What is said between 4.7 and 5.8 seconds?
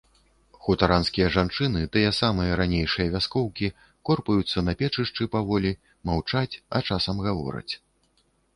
печышчы паволі,